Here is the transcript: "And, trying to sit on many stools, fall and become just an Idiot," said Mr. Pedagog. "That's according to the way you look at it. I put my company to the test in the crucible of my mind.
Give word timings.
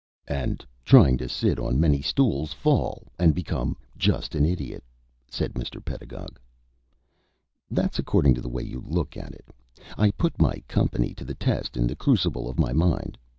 "And, 0.27 0.65
trying 0.83 1.19
to 1.19 1.29
sit 1.29 1.59
on 1.59 1.79
many 1.79 2.01
stools, 2.01 2.53
fall 2.53 3.11
and 3.19 3.35
become 3.35 3.77
just 3.95 4.33
an 4.33 4.45
Idiot," 4.47 4.83
said 5.29 5.53
Mr. 5.53 5.77
Pedagog. 5.85 6.39
"That's 7.69 7.99
according 7.99 8.33
to 8.33 8.41
the 8.41 8.49
way 8.49 8.63
you 8.63 8.83
look 8.87 9.15
at 9.15 9.35
it. 9.35 9.49
I 9.99 10.09
put 10.09 10.41
my 10.41 10.55
company 10.67 11.13
to 11.13 11.23
the 11.23 11.35
test 11.35 11.77
in 11.77 11.85
the 11.85 11.95
crucible 11.95 12.49
of 12.49 12.57
my 12.57 12.73
mind. 12.73 13.15